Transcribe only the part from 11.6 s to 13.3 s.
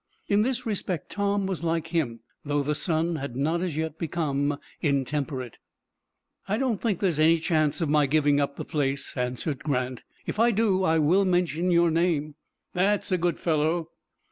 your name." "That's a